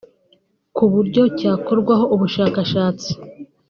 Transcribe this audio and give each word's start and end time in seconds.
ku 0.75 0.83
buryo 0.93 1.21
cyakorwaho 1.37 2.05
ubushakashatsi 2.15 3.09